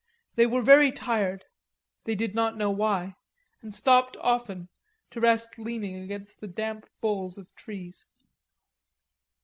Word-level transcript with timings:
They 0.33 0.47
were 0.47 0.63
very 0.63 0.91
tired, 0.91 1.45
they 2.05 2.15
did 2.15 2.33
not 2.33 2.57
know 2.57 2.71
why 2.71 3.17
and 3.61 3.71
stopped 3.71 4.17
often 4.19 4.67
to 5.11 5.21
rest 5.21 5.59
leaning 5.59 5.95
against 5.97 6.41
the 6.41 6.47
damp 6.47 6.89
boles 7.01 7.37
of 7.37 7.53
trees. 7.53 8.07